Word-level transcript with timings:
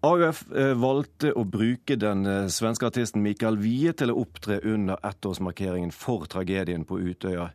AUF 0.00 0.46
eh, 0.56 0.72
valgte 0.80 1.34
å 1.36 1.42
bruke 1.44 1.96
den 2.00 2.24
eh, 2.24 2.46
svenske 2.48 2.88
artisten 2.88 3.20
Mikael 3.20 3.58
Wie 3.60 3.92
til 3.92 4.12
å 4.12 4.22
opptre 4.22 4.56
under 4.64 4.96
ettårsmarkeringen 5.04 5.92
for 5.92 6.24
tragedien 6.30 6.86
på 6.88 6.96
Utøya. 7.04 7.50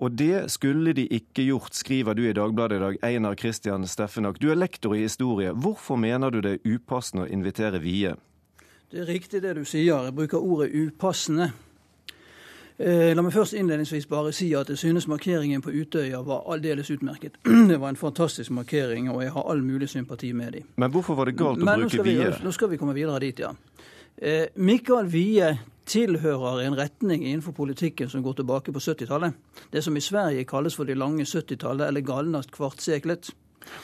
Og 0.00 0.14
det 0.16 0.46
skulle 0.54 0.94
de 0.96 1.08
ikke 1.10 1.48
gjort, 1.48 1.74
skriver 1.74 2.14
du 2.14 2.22
i 2.28 2.34
Dagbladet 2.36 2.78
i 2.78 2.84
dag, 2.84 3.00
Einar 3.04 3.34
Christian 3.36 3.88
Steffenak. 3.90 4.38
Du 4.40 4.48
er 4.52 4.60
lektor 4.60 4.94
i 4.94 5.02
historie. 5.02 5.50
Hvorfor 5.50 5.98
mener 6.00 6.30
du 6.30 6.38
det 6.40 6.54
er 6.60 6.76
upassende 6.78 7.26
å 7.26 7.32
invitere 7.34 7.82
Wie? 7.82 8.14
Det 8.90 9.02
er 9.02 9.10
riktig 9.10 9.42
det 9.42 9.56
du 9.58 9.64
sier. 9.66 10.06
Jeg 10.06 10.14
bruker 10.14 10.38
ordet 10.38 10.70
upassende. 10.70 11.50
Eh, 12.80 13.10
la 13.12 13.20
meg 13.20 13.34
først 13.34 13.52
innledningsvis 13.60 14.06
bare 14.08 14.30
si 14.32 14.46
at 14.56 14.70
jeg 14.72 14.78
synes 14.80 15.04
markeringen 15.10 15.60
på 15.60 15.72
Utøya 15.82 16.22
var 16.24 16.46
aldeles 16.48 16.88
utmerket. 16.90 17.36
Det 17.68 17.76
var 17.80 17.92
en 17.92 17.98
fantastisk 18.00 18.50
markering, 18.56 19.10
og 19.12 19.20
jeg 19.22 19.32
har 19.34 19.50
all 19.52 19.60
mulig 19.62 19.88
sympati 19.88 20.32
med 20.32 20.52
dem. 20.52 20.70
Men 20.76 20.90
hvorfor 20.94 21.18
var 21.18 21.28
det 21.28 21.36
galt 21.36 21.60
å 21.60 21.66
Men 21.68 21.84
bruke 21.84 22.06
Vie? 22.06 22.30
Nå 22.40 22.52
skal 22.56 22.70
vi 22.72 22.78
komme 22.80 22.96
videre 22.96 23.20
dit, 23.20 23.42
ja. 23.44 23.52
Eh, 24.16 24.46
Mikael 24.56 25.12
Wie 25.12 25.50
tilhører 25.90 26.62
en 26.64 26.78
retning 26.78 27.26
innenfor 27.26 27.52
politikken 27.52 28.08
som 28.08 28.24
går 28.24 28.40
tilbake 28.40 28.72
på 28.72 28.80
70-tallet. 28.80 29.36
Det 29.72 29.84
som 29.84 29.96
i 29.96 30.00
Sverige 30.00 30.48
kalles 30.48 30.76
for 30.78 30.88
det 30.88 30.96
lange 30.96 31.28
70-tallet, 31.28 31.84
eller 31.88 32.00
galnast 32.00 32.52
kvartseklet. 32.54 33.34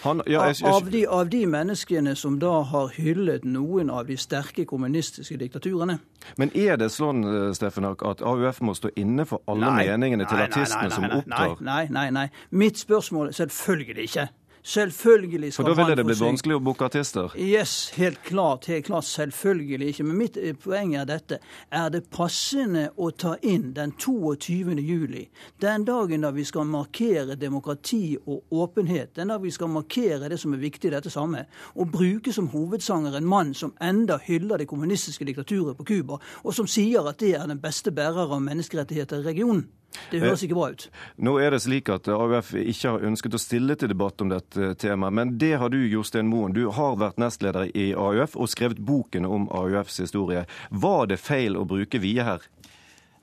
Han, 0.03 0.23
ja, 0.27 0.47
jeg, 0.47 0.57
jeg, 0.61 0.73
av, 0.73 0.91
de, 0.91 1.03
av, 1.07 1.29
de, 1.31 1.43
menneskene 1.51 2.15
som 2.17 2.39
da 2.43 2.63
har 2.71 2.95
hyllet 2.97 3.45
noen 3.45 3.91
av 3.93 4.07
de 4.09 4.17
sterke 4.21 4.65
kommunistiske 4.69 5.37
diktaturene. 5.41 5.99
Men 6.41 6.53
er 6.57 6.81
det 6.81 6.89
sånn 6.95 7.23
eh, 7.27 7.51
Steffen, 7.57 7.87
at 7.87 8.25
AUF 8.25 8.63
må 8.65 8.75
stå 8.77 8.91
inne 8.97 9.27
for 9.29 9.45
alle 9.51 9.69
nei, 9.69 9.87
meningene 9.93 10.27
til 10.29 10.41
nei, 10.41 10.49
artistene 10.49 10.89
nei, 10.89 10.97
som 10.97 11.09
opptar? 11.21 11.55
Nei, 11.67 11.85
nei, 11.93 12.09
nei. 12.15 12.27
Mitt 12.51 12.81
spørsmål 12.81 13.35
selvfølgelig 13.37 14.09
ikke. 14.11 14.29
Selvfølgelig 14.67 15.53
skal 15.53 15.65
han 15.65 15.75
For 15.75 15.75
da 15.75 15.83
ville 15.85 15.97
det 15.97 16.05
blitt 16.09 16.21
vanskelig 16.21 16.57
å 16.59 16.63
booke 16.67 16.87
artister? 16.89 17.35
Yes, 17.39 17.93
helt 17.95 18.19
klart. 18.27 18.67
helt 18.67 18.87
klart, 18.89 19.05
Selvfølgelig 19.05 19.93
ikke. 19.93 20.05
Men 20.05 20.19
mitt 20.19 20.37
eh, 20.37 20.57
poeng 20.59 20.97
er 20.99 21.05
dette. 21.07 21.39
Er 21.71 21.89
det 21.95 22.09
passende 22.11 22.89
å 22.97 23.13
ta 23.15 23.37
inn 23.47 23.71
den 23.77 23.93
22. 23.95 24.75
juli, 24.83 25.29
den 25.63 25.87
dagen 25.87 26.27
da 26.27 26.33
vi 26.35 26.45
skal 26.45 26.67
markere 26.67 27.39
demokrati 27.39 28.17
og 28.27 28.43
åpenhet, 28.51 29.15
den 29.15 29.31
da 29.31 29.39
vi 29.39 29.55
skal 29.55 29.71
markere 29.71 30.29
det 30.29 30.41
som 30.43 30.55
er 30.55 30.65
viktig 30.65 30.91
i 30.91 30.95
dette 30.97 31.15
samme, 31.15 31.47
og 31.77 31.93
bruke 31.95 32.35
som 32.35 32.51
hovedsanger 32.51 33.15
en 33.15 33.31
mann 33.31 33.55
som 33.55 33.77
enda 33.81 34.19
hyller 34.27 34.59
det 34.59 34.67
kommunistiske 34.67 35.25
diktaturet 35.25 35.79
på 35.79 35.85
Cuba, 35.85 36.19
og 36.43 36.55
som 36.55 36.67
sier 36.67 37.07
at 37.07 37.23
det 37.23 37.37
er 37.39 37.47
den 37.47 37.63
beste 37.63 37.95
bærer 37.95 38.35
av 38.35 38.43
menneskerettigheter 38.43 39.23
i 39.23 39.31
regionen? 39.31 39.69
Det 40.11 40.21
høres 40.23 40.43
ikke 40.45 40.57
bra 40.59 40.69
ut. 40.75 40.87
Nå 41.25 41.37
er 41.43 41.55
det 41.55 41.63
slik 41.65 41.89
at 41.93 42.09
AUF 42.13 42.53
ikke 42.59 42.93
har 42.93 43.07
ønsket 43.09 43.37
å 43.37 43.41
stille 43.41 43.77
til 43.79 43.91
debatt 43.91 44.23
om 44.23 44.31
dette 44.33 44.75
temaet, 44.83 45.17
men 45.19 45.35
det 45.41 45.55
har 45.61 45.73
du, 45.73 45.79
Jostein 45.89 46.29
Moen. 46.31 46.55
Du 46.57 46.67
har 46.75 46.99
vært 47.01 47.21
nestleder 47.23 47.71
i 47.73 47.91
AUF 47.97 48.37
og 48.37 48.51
skrevet 48.53 48.83
boken 48.83 49.27
om 49.29 49.49
AUFs 49.55 50.01
historie. 50.05 50.45
Var 50.71 51.11
det 51.11 51.21
feil 51.23 51.59
å 51.59 51.65
bruke 51.69 52.03
Vie 52.03 52.27
her? 52.27 52.45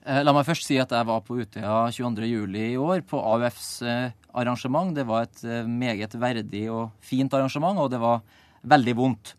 Eh, 0.04 0.20
la 0.26 0.34
meg 0.36 0.48
først 0.48 0.68
si 0.68 0.80
at 0.82 0.92
jeg 0.92 1.08
var 1.08 1.22
på 1.24 1.38
Utøya 1.40 1.86
22.07. 1.96 2.58
i 2.60 2.80
år, 2.80 3.04
på 3.08 3.20
AUFs 3.20 3.70
eh, 3.88 4.10
arrangement. 4.36 4.92
Det 4.96 5.06
var 5.08 5.30
et 5.30 5.44
eh, 5.48 5.70
meget 5.70 6.18
verdig 6.20 6.66
og 6.74 6.92
fint 7.04 7.34
arrangement, 7.34 7.80
og 7.80 7.94
det 7.94 8.02
var 8.04 8.24
veldig 8.74 8.98
vondt. 9.00 9.36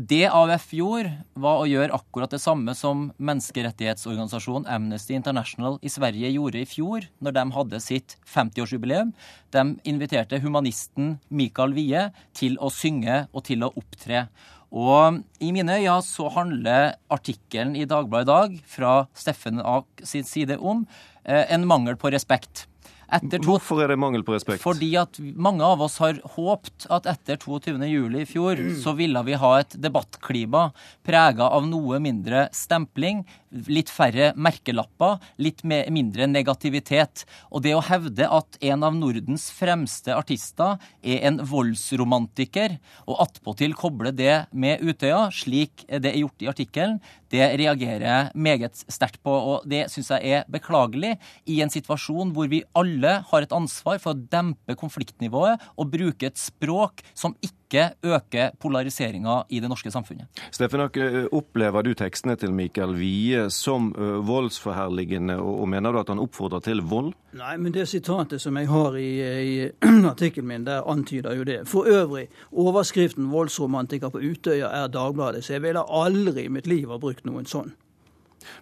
Det 0.00 0.30
AUF 0.32 0.70
gjorde, 0.72 1.10
var 1.36 1.58
å 1.60 1.66
gjøre 1.68 1.92
akkurat 1.92 2.32
det 2.32 2.38
samme 2.40 2.72
som 2.78 3.10
menneskerettighetsorganisasjonen 3.20 4.64
Amnesty 4.72 5.12
International 5.12 5.76
i 5.84 5.90
Sverige 5.92 6.30
gjorde 6.32 6.62
i 6.62 6.68
fjor, 6.68 7.04
når 7.20 7.34
de 7.36 7.42
hadde 7.52 7.80
sitt 7.84 8.14
50-årsjubileum. 8.24 9.10
De 9.52 9.64
inviterte 9.90 10.40
humanisten 10.40 11.18
Mikael 11.28 11.76
Wie 11.76 12.06
til 12.38 12.56
å 12.64 12.70
synge 12.72 13.26
og 13.34 13.44
til 13.50 13.66
å 13.66 13.72
opptre. 13.76 14.24
Og 14.72 15.20
i 15.44 15.52
mine 15.52 15.76
øyne 15.82 15.98
så 16.06 16.30
handler 16.32 16.94
artikkelen 17.12 17.76
i 17.76 17.84
Dagbladet 17.90 18.24
i 18.24 18.30
dag 18.30 18.58
fra 18.72 18.94
Steffen 19.12 19.60
Ak 19.60 20.00
sin 20.00 20.24
side 20.24 20.56
om 20.56 20.86
eh, 21.26 21.44
en 21.52 21.68
mangel 21.68 22.00
på 22.00 22.14
respekt. 22.14 22.69
To, 23.10 23.40
Hvorfor 23.42 23.80
er 23.82 23.90
det 23.90 23.98
mangel 23.98 24.22
på 24.22 24.36
respekt? 24.36 24.62
Fordi 24.62 24.92
at 25.00 25.18
mange 25.18 25.66
av 25.66 25.82
oss 25.82 25.96
har 25.98 26.20
håpt 26.36 26.86
at 26.94 27.08
etter 27.10 27.40
22.07. 27.42 28.20
i 28.20 28.26
fjor 28.28 28.60
så 28.78 28.94
ville 28.98 29.22
vi 29.26 29.38
ha 29.40 29.50
et 29.58 29.74
debattklima 29.82 30.68
prega 31.06 31.48
av 31.50 31.66
noe 31.66 31.98
mindre 32.02 32.46
stempling, 32.54 33.24
litt 33.50 33.90
færre 33.90 34.30
merkelapper, 34.38 35.18
litt 35.42 35.64
mindre 35.66 36.28
negativitet. 36.30 37.24
Og 37.50 37.64
det 37.66 37.74
å 37.74 37.82
hevde 37.82 38.28
at 38.30 38.60
en 38.70 38.86
av 38.86 38.94
Nordens 38.94 39.48
fremste 39.50 40.14
artister 40.14 40.78
er 41.02 41.26
en 41.26 41.42
voldsromantiker, 41.50 42.78
og 43.10 43.24
attpåtil 43.26 43.74
koble 43.74 44.14
det 44.14 44.44
med 44.54 44.86
Utøya, 44.86 45.26
slik 45.34 45.82
det 45.90 46.12
er 46.12 46.22
gjort 46.22 46.46
i 46.46 46.52
artikkelen, 46.52 47.00
det 47.30 47.46
reagerer 47.60 48.06
jeg 48.06 48.30
meget 48.34 48.80
sterkt 48.90 49.20
på. 49.22 49.30
Og 49.30 49.66
det 49.70 49.84
syns 49.92 50.10
jeg 50.14 50.34
er 50.38 50.48
beklagelig 50.50 51.16
i 51.46 51.60
en 51.62 51.70
situasjon 51.70 52.32
hvor 52.34 52.50
vi 52.50 52.64
alle 52.78 52.99
har 53.08 53.42
et 53.42 53.52
ansvar 53.56 53.98
for 54.02 54.12
å 54.12 54.26
dempe 54.32 54.76
konfliktnivået 54.78 55.70
og 55.76 55.90
bruke 55.90 56.26
et 56.28 56.38
språk 56.38 57.04
som 57.14 57.36
ikke 57.40 57.60
øker 57.70 57.94
øke 58.04 58.50
polariseringa 58.60 59.44
i 59.48 59.60
det 59.60 59.68
norske 59.68 59.90
samfunnet. 59.90 60.26
Steffen 60.50 60.80
Akke, 60.80 61.28
opplever 61.32 61.82
du 61.82 61.94
tekstene 61.94 62.36
til 62.36 62.52
Mikael 62.52 62.94
Wie 62.98 63.48
som 63.50 63.92
voldsforherligende, 64.26 65.36
og 65.38 65.68
mener 65.68 65.92
du 65.92 66.00
at 66.00 66.08
han 66.08 66.18
oppfordrer 66.18 66.60
til 66.60 66.82
vold? 66.82 67.12
Nei, 67.32 67.56
men 67.56 67.72
det 67.72 67.88
sitatet 67.88 68.42
som 68.42 68.56
jeg 68.56 68.68
har 68.68 68.96
i, 68.98 69.10
i 69.22 69.70
artikkelen 70.12 70.48
min, 70.48 70.66
der 70.66 70.86
antyder 70.86 71.36
jo 71.36 71.44
det. 71.44 71.60
For 71.68 71.86
øvrig, 71.86 72.28
overskriften 72.52 73.30
'Voldsromantiker 73.30 74.08
på 74.08 74.18
Utøya' 74.18 74.72
er 74.84 74.88
Dagbladet, 74.88 75.44
så 75.44 75.52
jeg 75.52 75.62
ville 75.62 75.84
aldri 75.86 76.44
i 76.44 76.48
mitt 76.48 76.66
liv 76.66 76.90
ha 76.90 76.98
brukt 76.98 77.24
noen 77.24 77.46
sånn. 77.46 77.72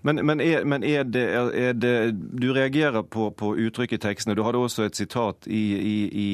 Men, 0.03 0.23
men, 0.27 0.41
er, 0.41 0.65
men 0.65 0.85
er, 0.85 1.05
det, 1.05 1.25
er, 1.35 1.73
det, 1.73 1.93
Du 2.15 2.51
reagerer 2.53 3.03
på, 3.03 3.31
på 3.31 3.55
uttrykket 3.57 4.01
i 4.01 4.07
tekstene. 4.09 4.37
Du 4.39 4.43
hadde 4.47 4.63
også 4.63 4.89
et 4.89 4.99
sitat 4.99 5.47
i, 5.47 5.65
i, 5.79 5.99
i 6.09 6.29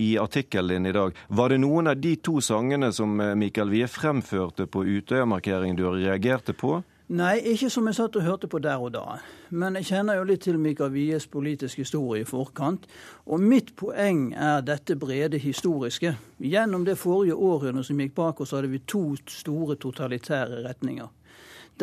i 0.00 0.18
artikkelen 0.18 0.68
din 0.68 0.86
i 0.86 0.92
dag. 0.92 1.16
Var 1.28 1.52
det 1.52 1.58
noen 1.60 1.90
av 1.92 1.98
de 2.00 2.14
to 2.16 2.40
sangene 2.40 2.88
som 2.96 3.20
eh, 3.20 3.34
Mikael 3.38 3.70
Wie 3.70 3.86
fremførte 3.86 4.66
på 4.66 4.84
Utøya-markeringen 4.88 5.76
du 5.76 5.84
reagerte 5.90 6.56
på? 6.56 6.80
Nei, 7.12 7.42
ikke 7.44 7.68
som 7.68 7.84
jeg 7.90 7.96
satt 7.98 8.14
og 8.16 8.24
hørte 8.24 8.48
på 8.48 8.56
der 8.64 8.80
og 8.80 8.94
da. 8.94 9.18
Men 9.52 9.74
jeg 9.76 9.90
kjenner 9.90 10.16
jo 10.16 10.22
litt 10.30 10.46
til 10.46 10.56
Mikael 10.56 10.94
Wies 10.94 11.26
politiske 11.28 11.82
historie 11.84 12.24
i 12.24 12.28
forkant. 12.28 12.86
Og 13.28 13.42
mitt 13.42 13.74
poeng 13.76 14.30
er 14.32 14.62
dette 14.64 14.96
brede 14.96 15.36
historiske. 15.42 16.14
Gjennom 16.40 16.86
det 16.88 16.96
forrige 16.96 17.36
århundret 17.36 17.84
som 17.84 18.00
gikk 18.00 18.14
bak 18.16 18.40
oss, 18.40 18.54
hadde 18.56 18.72
vi 18.72 18.80
to 18.88 19.02
store 19.28 19.76
totalitære 19.76 20.62
retninger. 20.64 21.10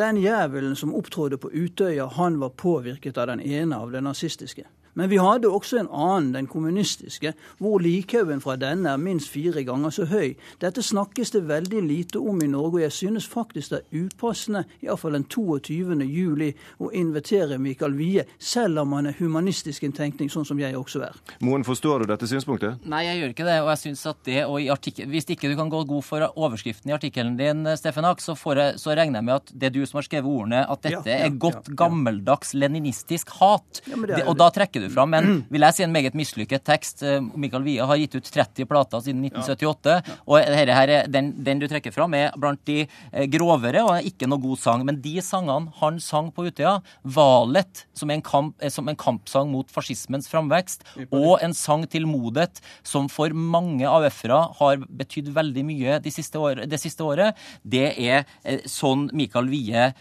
Den 0.02 0.18
jævelen 0.18 0.74
som 0.76 0.96
opptrådte 0.98 1.38
på 1.38 1.54
Utøya, 1.54 2.10
han 2.18 2.42
var 2.42 2.58
påvirket 2.58 3.22
av 3.22 3.30
den 3.30 3.46
ene 3.46 3.78
av 3.78 3.94
det 3.94 4.02
nazistiske. 4.02 4.66
Men 4.94 5.10
vi 5.12 5.20
hadde 5.22 5.52
også 5.52 5.80
en 5.82 5.92
annen, 5.92 6.34
den 6.34 6.48
kommunistiske, 6.50 7.34
hvor 7.60 7.80
likhaugen 7.84 8.42
fra 8.44 8.56
denne 8.60 8.94
er 8.94 9.02
minst 9.02 9.30
fire 9.34 9.64
ganger 9.68 9.94
så 9.94 10.08
høy. 10.10 10.36
Dette 10.62 10.84
snakkes 10.86 11.34
det 11.36 11.46
veldig 11.50 11.82
lite 11.86 12.22
om 12.22 12.42
i 12.44 12.50
Norge, 12.50 12.80
og 12.80 12.86
jeg 12.86 12.96
synes 12.96 13.28
faktisk 13.30 13.74
det 13.74 13.82
er 13.82 14.06
upassende, 14.06 14.66
iallfall 14.84 15.18
den 15.18 15.28
22. 15.30 16.00
juli, 16.10 16.52
å 16.80 16.92
invitere 16.96 17.60
Mikael 17.62 17.96
Wie, 17.98 18.26
selv 18.38 18.84
om 18.84 18.96
han 18.98 19.12
er 19.12 19.18
humanistisk 19.20 19.86
inntenkning, 19.88 20.32
sånn 20.32 20.48
som 20.48 20.60
jeg 20.62 20.78
også 20.78 21.04
er. 21.08 21.18
Moen, 21.46 21.66
forstår 21.68 22.04
du 22.04 22.12
dette 22.12 22.30
synspunktet? 22.30 22.84
Nei, 22.90 23.04
jeg 23.08 23.22
gjør 23.22 23.34
ikke 23.36 23.48
det. 23.48 23.58
Og 23.64 23.72
jeg 23.74 23.82
synes 23.84 24.06
at 24.12 24.22
det, 24.28 24.40
og 24.46 24.60
i 24.62 24.70
artikkel, 24.72 25.08
Hvis 25.10 25.30
ikke 25.30 25.50
du 25.50 25.56
kan 25.58 25.70
gå 25.72 25.84
god 25.90 26.04
for 26.06 26.26
overskriften 26.30 26.92
i 26.92 26.96
artikkelen 26.96 27.38
din, 27.40 27.66
Steffen 27.80 28.08
Hack, 28.08 28.22
så, 28.24 28.36
så 28.36 28.96
regner 28.98 29.20
jeg 29.20 29.28
med 29.28 29.36
at 29.36 29.54
det 29.54 29.70
er 29.70 29.76
du 29.76 29.82
som 29.86 30.00
har 30.00 30.08
skrevet 30.08 30.30
ordene, 30.30 30.64
at 30.66 30.84
dette 30.86 31.10
ja, 31.10 31.20
ja, 31.24 31.28
er 31.28 31.38
godt 31.42 31.72
ja, 31.72 31.78
gammeldags 31.84 32.54
leninistisk 32.58 33.34
hat. 33.40 33.82
Det, 33.86 34.24
og 34.26 34.38
da 34.40 34.50
trekker 34.54 34.79
du 34.84 34.90
fram 34.94 35.14
en 35.18 35.30
vil 35.54 35.66
jeg 35.66 35.76
si, 35.76 35.84
en 35.86 35.94
meget 35.94 36.16
mislykket 36.18 36.66
tekst. 36.68 37.04
Eh, 37.06 37.20
Michael 37.40 37.66
Wie 37.66 37.86
har 37.86 38.00
gitt 38.00 38.16
ut 38.18 38.30
30 38.30 38.68
plater 38.70 39.04
siden 39.04 39.24
1978. 39.26 39.96
Ja. 40.00 40.18
og 40.26 40.38
her, 40.40 40.72
her, 40.76 40.94
den, 41.12 41.32
den, 41.46 41.62
du 41.62 41.68
trekker 41.70 41.94
fram, 41.96 42.14
er 42.18 42.34
blant 42.40 42.62
de 42.70 42.84
eh, 42.86 43.26
grovere 43.32 43.84
og 43.86 43.94
er 43.98 44.08
ikke 44.10 44.30
noe 44.30 44.42
god 44.44 44.60
sang. 44.62 44.86
Men 44.88 45.02
de 45.04 45.16
sangene 45.26 45.74
han 45.80 46.00
sang 46.04 46.32
på 46.36 46.48
Utøya, 46.50 46.80
'Valet', 47.04 47.86
som, 47.98 48.12
en 48.14 48.24
kamp, 48.26 48.56
eh, 48.62 48.72
som 48.74 48.90
en 48.90 49.00
kampsang 49.00 49.52
mot 49.54 49.70
fascismens 49.72 50.30
framvekst, 50.32 50.86
og 51.10 51.40
en 51.44 51.54
sang 51.58 51.86
til 51.90 52.08
modet, 52.10 52.62
som 52.84 53.10
for 53.12 53.34
mange 53.34 53.88
AUF-ere 53.88 54.40
har 54.60 54.76
betydd 55.02 55.34
veldig 55.36 55.64
mye 55.66 56.00
de 56.04 56.12
siste 56.14 56.40
år, 56.40 56.66
det 56.70 56.80
siste 56.82 57.04
året, 57.06 57.38
det 57.64 57.94
er 57.98 58.26
sånn 58.70 59.10
Michael 59.16 59.50
Wie 59.52 59.94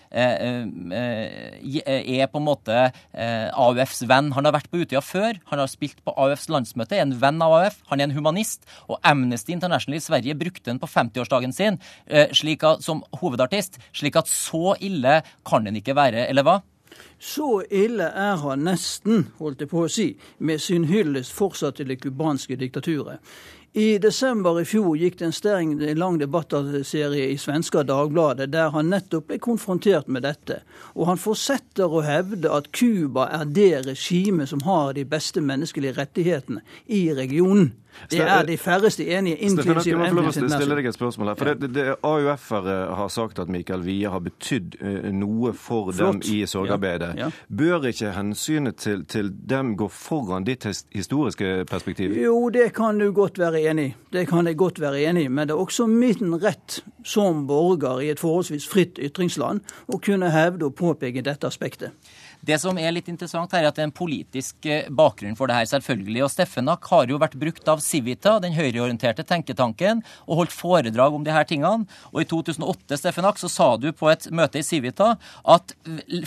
er 2.09 2.27
på 2.31 2.41
en 2.41 2.47
måte 2.47 2.79
AUFs 3.15 4.03
venn. 4.09 4.33
Han 4.37 4.49
har 4.49 4.55
vært 4.57 4.68
på 4.71 4.83
Utøya 4.83 5.03
før. 5.05 5.39
Han 5.51 5.63
har 5.63 5.71
spilt 5.71 6.01
på 6.05 6.15
AUFs 6.15 6.49
landsmøte, 6.53 6.97
er 6.97 7.07
en 7.07 7.17
venn 7.21 7.43
av 7.45 7.57
AUF. 7.59 7.83
Han 7.93 8.01
er 8.01 8.09
en 8.09 8.17
humanist. 8.17 8.67
Og 8.89 9.01
Amnesty 9.03 9.55
International 9.57 9.99
i 9.99 10.05
Sverige 10.05 10.39
brukte 10.39 10.71
den 10.71 10.81
på 10.83 10.91
50-årsdagen 10.91 11.55
sin 11.57 11.79
eh, 12.07 12.33
at, 12.37 12.83
som 12.85 13.05
hovedartist. 13.21 13.81
Slik 13.93 14.19
at 14.21 14.31
så 14.31 14.75
ille 14.81 15.21
kan 15.49 15.65
den 15.67 15.81
ikke 15.81 15.97
være, 15.99 16.27
eller 16.29 16.47
hva? 16.47 16.61
Så 17.19 17.63
ille 17.71 18.07
er 18.15 18.37
han 18.43 18.65
nesten, 18.67 19.29
holdt 19.39 19.63
jeg 19.65 19.71
på 19.71 19.85
å 19.85 19.91
si, 19.91 20.09
med 20.39 20.63
sin 20.63 20.87
hyllest 20.91 21.35
fortsatt 21.35 21.79
til 21.79 21.91
det 21.91 22.01
cubanske 22.03 22.59
diktaturet. 22.59 23.23
I 23.79 23.99
desember 24.03 24.57
i 24.59 24.65
fjor 24.67 24.97
gikk 24.99 25.21
det 25.21 25.27
en 25.29 25.35
streng, 25.37 25.75
lang 25.95 26.17
debattserie 26.19 27.29
i 27.31 27.37
svenska 27.39 27.85
Dagbladet 27.87 28.49
der 28.51 28.73
han 28.75 28.89
nettopp 28.91 29.29
ble 29.29 29.37
konfrontert 29.39 30.09
med 30.11 30.25
dette. 30.27 30.57
Og 30.99 31.07
han 31.07 31.21
fortsetter 31.23 31.87
å 31.87 32.03
hevde 32.03 32.51
at 32.51 32.73
Cuba 32.75 33.29
er 33.37 33.45
det 33.47 33.85
regimet 33.87 34.51
som 34.51 34.65
har 34.67 34.97
de 34.97 35.05
beste 35.07 35.39
menneskelige 35.39 35.95
rettighetene 36.01 36.65
i 36.91 37.05
regionen. 37.15 37.71
Det 38.11 38.21
er 38.21 38.43
de 38.47 38.57
færreste 38.59 39.07
enige, 39.07 39.37
inklusiv 39.37 39.99
lov 39.99 40.33
til 40.33 40.51
stille 40.51 40.77
deg 40.77 40.87
et 40.87 40.95
spørsmål 40.95 41.33
her. 41.33 41.39
For 41.39 41.45
det, 41.55 41.71
det, 41.75 41.87
AUF-ere 42.03 42.77
har 42.95 43.09
sagt 43.09 43.39
at 43.39 43.49
Mikael 43.49 43.83
Wie 43.83 44.09
har 44.11 44.23
betydd 44.23 44.79
eh, 44.81 45.09
noe 45.13 45.53
for 45.53 45.93
Flott. 45.93 46.23
dem 46.23 46.35
i 46.35 46.47
sorgarbeidet. 46.47 47.15
Ja. 47.17 47.29
Ja. 47.29 47.31
Bør 47.59 47.89
ikke 47.91 48.13
hensynet 48.15 48.77
til, 48.77 49.05
til, 49.05 49.33
dem 49.51 49.75
gå 49.77 49.89
foran 49.89 50.47
ditt 50.47 50.67
historiske 50.95 51.65
perspektiv? 51.71 52.15
Jo, 52.23 52.49
det 52.55 52.73
kan 52.77 52.99
du 52.99 53.11
godt 53.13 53.39
være 53.39 53.63
enig 53.71 53.87
i. 53.91 53.95
Det 54.13 54.29
kan 54.29 54.47
jeg 54.47 54.57
godt 54.57 54.81
være 54.81 55.03
enig 55.03 55.25
i. 55.25 55.29
Men 55.29 55.49
det 55.49 55.57
er 55.57 55.65
også 55.65 55.87
min 55.87 56.39
rett 56.43 56.81
som 57.05 57.47
borger 57.47 58.01
i 58.01 58.11
et 58.13 58.21
forholdsvis 58.21 58.69
fritt 58.69 58.99
ytringsland 58.99 59.61
å 59.89 60.01
kunne 60.03 60.31
hevde 60.33 60.69
og 60.69 60.77
påpeke 60.79 61.25
dette 61.25 61.47
aspektet. 61.47 61.93
Det 62.41 62.59
som 62.63 62.79
er 62.79 62.93
litt 62.95 63.09
interessant 63.11 63.53
her, 63.53 63.65
er 63.65 63.71
at 63.71 63.79
det 63.79 63.83
er 63.83 63.89
en 63.89 63.95
politisk 63.95 64.69
eh, 64.69 64.87
bakgrunn 64.95 65.37
for 65.39 65.51
det 65.51 65.57
her, 65.59 65.69
selvfølgelig. 65.73 66.23
Og 66.25 66.33
Steffenak 66.33 66.87
har 66.93 67.11
jo 67.11 67.19
vært 67.21 67.37
brukt 67.41 67.71
av 67.71 67.83
Civita, 67.85 68.37
den 68.43 68.55
høyreorienterte 68.57 69.25
tenketanken, 69.27 70.05
og 70.27 70.43
holdt 70.43 70.55
foredrag 70.55 71.17
om 71.17 71.27
de 71.27 71.35
her 71.35 71.49
tingene. 71.49 71.89
Og 72.13 72.23
i 72.23 72.29
2008 72.31 73.01
Steffenak, 73.01 73.41
så 73.41 73.51
sa 73.53 73.69
du 73.81 73.91
på 73.97 74.11
et 74.13 74.29
møte 74.35 74.61
i 74.61 74.67
Civita 74.67 75.17
at 75.49 75.75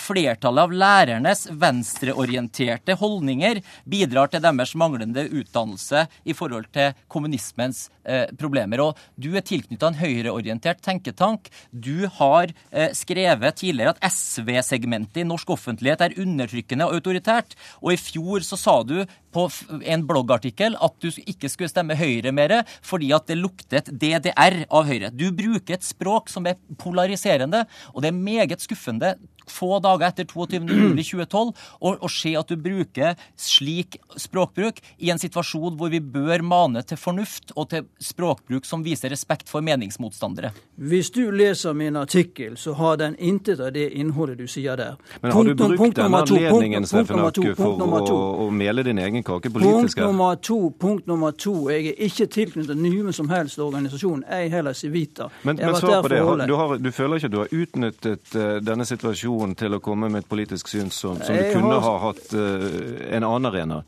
flertallet 0.02 0.68
av 0.68 0.76
lærernes 0.84 1.46
venstreorienterte 1.62 2.98
holdninger 3.00 3.62
bidrar 3.90 4.32
til 4.32 4.44
deres 4.44 4.76
manglende 4.80 5.26
utdannelse 5.30 6.06
i 6.28 6.36
forhold 6.38 6.68
til 6.76 6.96
kommunismens 7.12 7.88
eh, 8.04 8.28
problemer. 8.40 8.84
Og 8.84 9.00
du 9.16 9.32
er 9.36 9.46
tilknytta 9.48 9.92
en 9.92 10.00
høyreorientert 10.02 10.84
tenketank. 10.86 11.50
Du 11.72 12.08
har 12.20 12.52
eh, 12.72 12.92
skrevet 12.98 13.62
tidligere 13.62 13.96
at 13.96 14.12
SV-segmentet 14.12 15.24
i 15.24 15.28
norsk 15.28 15.56
offentlighet 15.56 16.01
er 16.08 16.18
undertrykkende 16.22 16.88
og 16.88 16.98
autoritært. 17.00 17.56
Og 17.82 17.94
i 17.94 18.00
fjor 18.02 18.46
så 18.46 18.60
sa 18.60 18.78
du 18.88 19.02
på 19.32 19.48
en 19.88 20.06
bloggartikkel 20.08 20.76
at 20.76 20.96
du 21.04 21.10
ikke 21.24 21.50
skulle 21.52 21.72
stemme 21.72 21.96
Høyre 22.00 22.34
mer 22.36 22.58
fordi 22.84 23.12
at 23.16 23.30
det 23.30 23.38
luktet 23.40 23.92
DDR 24.02 24.64
av 24.68 24.90
Høyre. 24.90 25.12
Du 25.14 25.30
bruker 25.36 25.78
et 25.78 25.86
språk 25.86 26.32
som 26.32 26.48
er 26.50 26.60
polariserende, 26.82 27.64
og 27.94 28.04
det 28.04 28.12
er 28.12 28.18
meget 28.18 28.64
skuffende 28.64 29.14
få 29.50 29.80
dager 29.84 30.08
etter 30.08 30.28
22.07.2012 30.30 31.54
og 31.82 32.10
se 32.12 32.34
at 32.38 32.52
du 32.52 32.58
bruker 32.62 33.18
slik 33.40 33.98
språkbruk 34.20 34.82
i 35.00 35.12
en 35.14 35.22
situasjon 35.22 35.78
hvor 35.80 35.92
vi 35.94 36.02
bør 36.02 36.44
mane 36.46 36.84
til 36.88 37.00
fornuft 37.00 37.54
og 37.56 37.70
til 37.74 37.88
språkbruk 38.02 38.68
som 38.68 38.86
viser 38.86 39.12
respekt 39.14 39.50
for 39.50 39.64
meningsmotstandere. 39.66 40.52
Hvis 40.82 41.12
du 41.14 41.24
leser 41.32 41.74
min 41.78 41.98
artikkel, 42.00 42.58
så 42.58 42.74
har 42.78 42.98
den 43.02 43.16
intet 43.20 43.60
av 43.60 43.72
det 43.76 43.90
innholdet 43.98 44.40
du 44.42 44.48
sier 44.50 44.78
der. 44.80 44.98
Men 45.22 45.36
har 45.36 45.50
du 45.50 45.56
brukt 45.56 45.98
denne 45.98 46.22
anledningen 46.24 46.88
for 46.88 48.12
å, 48.12 48.22
å, 48.46 48.50
mele 48.50 48.86
din 48.86 49.02
egen 49.02 49.26
kake 49.26 49.52
politisk? 49.54 50.00
Punkt 50.00 50.08
nummer 50.08 50.36
to. 50.36 50.60
Punkt 50.80 51.10
nummer 51.10 51.36
to. 51.38 51.56
Jeg 51.74 51.94
er 51.94 52.02
ikke 52.08 52.30
tilknyttet 52.32 52.80
noen 52.80 53.14
som 53.16 53.30
helst 53.32 53.60
organisasjon, 53.62 54.24
ei 54.32 54.50
heller 54.52 54.78
Civita. 54.78 55.30
Men, 55.44 55.60
men 55.60 55.78
svar 55.78 56.02
på 56.02 56.14
det. 56.14 56.48
Du, 56.50 56.56
har, 56.58 56.78
du 56.82 56.92
føler 56.96 57.20
ikke 57.20 57.30
at 57.30 57.36
du 57.36 57.42
har 57.44 57.56
utnyttet 57.62 58.36
uh, 58.36 58.58
denne 58.64 58.88
situasjonen 58.88 59.31
motivasjon 59.32 59.56
til 59.56 59.78
å 59.78 59.80
komme 59.80 60.10
med 60.10 60.24
et 60.24 60.30
politisk 60.30 60.68
syn 60.68 60.92
som, 60.92 61.22
som 61.22 61.36
du 61.36 61.54
kunne 61.54 61.80
har... 61.80 61.82
ha 61.82 62.12
hatt 62.12 62.34
uh, 62.34 63.16
en 63.16 63.24
annen 63.24 63.46
arena? 63.46 63.84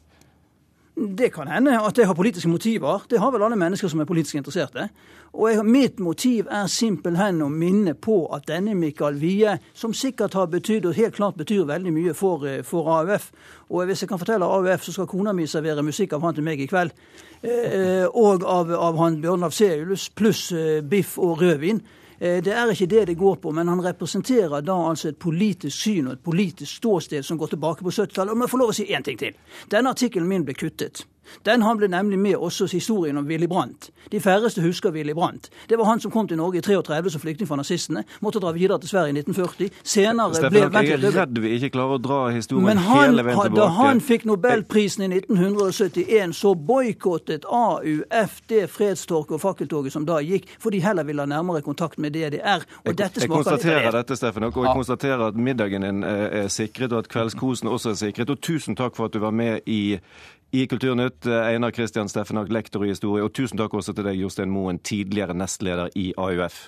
Det 0.93 1.31
kan 1.33 1.47
hende 1.49 1.73
at 1.81 1.97
jeg 1.97 2.05
har 2.05 2.13
politiske 2.13 2.49
motiver. 2.49 3.01
Det 3.09 3.19
har 3.19 3.31
vel 3.31 3.41
alle 3.41 3.57
mennesker 3.57 3.89
som 3.89 3.99
er 3.99 4.05
politisk 4.05 4.35
interesserte. 4.37 4.89
Og 5.33 5.47
jeg, 5.49 5.65
mitt 5.65 5.99
motiv 5.99 6.45
er 6.53 6.67
simpelthen 6.69 7.41
å 7.41 7.47
minne 7.49 7.95
på 7.97 8.27
at 8.35 8.45
denne 8.45 8.75
Mikael 8.77 9.17
Wie, 9.17 9.55
som 9.73 9.93
sikkert 9.93 10.35
har 10.37 10.51
betydd, 10.51 10.85
og 10.85 10.93
helt 10.93 11.15
klart 11.15 11.39
betyr 11.39 11.65
veldig 11.65 11.93
mye 11.95 12.13
for, 12.13 12.45
eh, 12.45 12.61
for, 12.61 12.85
AUF 12.85 13.31
Og 13.69 13.85
hvis 13.85 14.03
jeg 14.03 14.09
kan 14.09 14.19
fortelle 14.19 14.45
AUF, 14.45 14.83
så 14.83 14.93
skal 14.93 15.07
kona 15.09 15.33
mi 15.33 15.47
servere 15.47 15.81
musikk 15.81 16.13
av 16.13 16.21
han 16.21 16.35
til 16.35 16.43
meg 16.43 16.61
i 16.61 16.67
kveld. 16.69 16.91
Eh, 17.41 18.05
og 18.13 18.43
av, 18.45 18.69
av 18.69 18.97
han 19.01 19.17
Bjørnar 19.21 19.49
Seulus 19.49 20.09
pluss 20.09 20.51
eh, 20.51 20.81
biff 20.81 21.17
og 21.17 21.41
rødvin. 21.41 21.81
Eh, 22.19 22.43
det 22.43 22.53
er 22.53 22.71
ikke 22.71 22.89
det 22.89 23.07
det 23.07 23.17
går 23.17 23.35
på, 23.35 23.51
men 23.51 23.67
han 23.67 23.85
representerer 23.85 24.61
da 24.61 24.75
altså 24.89 25.09
et 25.11 25.19
politisk 25.19 25.77
syn 25.77 26.07
og 26.07 26.13
et 26.17 26.23
politisk 26.23 26.81
ståsted 26.81 27.23
som 27.23 27.37
går 27.37 27.55
tilbake 27.55 27.83
på 27.83 27.89
70-tallet. 27.89 28.31
Og 28.31 28.37
må 28.37 28.47
jeg 28.47 28.53
få 28.53 28.61
lov 28.61 28.73
å 28.73 28.77
si 28.77 28.89
én 28.89 29.05
ting 29.05 29.19
til. 29.19 29.33
Denne 29.71 29.93
artikkelen 29.93 30.29
min 30.29 30.45
ble 30.45 30.57
kuttet. 30.57 31.05
Den 31.45 31.61
han 31.61 31.77
ble 31.77 31.87
nemlig 31.87 32.19
med 32.19 32.35
også 32.35 32.67
historien 32.71 33.17
om 33.17 33.27
Willy 33.27 33.47
Brandt. 33.47 33.89
De 34.11 34.19
færreste 34.19 34.61
husker 34.61 34.91
Willy 34.91 35.13
Brandt. 35.13 35.49
Det 35.69 35.77
var 35.77 35.85
han 35.85 35.99
som 35.99 36.11
kom 36.11 36.27
til 36.27 36.37
Norge 36.37 36.57
i 36.57 36.61
33 36.61 37.09
som 37.09 37.21
flyktning 37.21 37.47
fra 37.47 37.57
nazistene. 37.59 38.03
Måtte 38.21 38.41
dra 38.43 38.51
videre 38.51 38.79
til 38.79 38.89
Sverige 38.89 39.13
i 39.13 39.19
1940. 39.19 39.69
Senere 39.83 40.35
Steffen, 40.35 40.69
ble 40.71 40.83
Jeg 40.83 40.99
er 40.99 41.15
redd 41.17 41.39
vi 41.43 41.53
ikke 41.57 41.69
klarer 41.75 41.97
å 41.97 42.01
dra 42.03 42.19
historien 42.33 42.67
Men 42.67 42.81
han, 42.83 43.09
hele 43.09 43.25
veien 43.27 43.39
tilbake. 43.39 43.59
Da 43.59 43.67
han 43.77 44.01
fikk 44.03 44.25
nobelprisen 44.29 45.05
i 45.07 45.09
1971, 45.19 46.35
så 46.37 46.53
boikottet 46.55 47.47
AUF 47.49 48.39
det 48.49 48.65
fredstoget 48.71 49.37
og 49.37 49.43
fakkeltoget 49.43 49.93
som 49.95 50.07
da 50.07 50.19
gikk, 50.23 50.47
for 50.59 50.73
de 50.73 50.81
heller 50.83 51.07
ville 51.07 51.23
ha 51.23 51.29
nærmere 51.29 51.63
kontakt 51.65 51.99
med 52.01 52.15
DDR. 52.15 52.65
Og 52.83 52.91
jeg, 52.91 52.99
dette 52.99 53.23
jeg 53.23 53.31
konstaterer 53.31 53.91
dette, 53.95 54.17
Steffen, 54.19 54.47
og 54.47 54.57
jeg 54.57 54.75
konstaterer 54.75 55.27
at 55.29 55.39
middagen 55.39 55.87
din 55.87 56.03
er 56.03 56.47
sikret, 56.51 56.93
og 56.93 57.03
at 57.03 57.11
kveldskosen 57.11 57.71
også 57.71 57.93
er 57.93 57.99
sikret. 58.05 58.29
Og 58.29 58.41
tusen 58.41 58.77
takk 58.79 58.95
for 58.97 59.09
at 59.09 59.15
du 59.15 59.21
var 59.23 59.35
med 59.35 59.67
i 59.69 59.97
i 60.53 60.67
Kulturnytt, 60.69 61.25
Einar 61.25 61.73
Kristian 61.73 62.09
Steffenhag, 62.09 62.51
lektor 62.53 62.85
i 62.85 62.91
historie, 62.93 63.25
og 63.25 63.33
tusen 63.33 63.57
takk 63.57 63.73
også 63.73 63.95
til 63.97 64.05
deg, 64.05 64.19
Jostein 64.21 64.53
Moen, 64.53 64.77
tidligere 64.85 65.33
nestleder 65.33 65.89
i 65.97 66.11
AUF. 66.13 66.67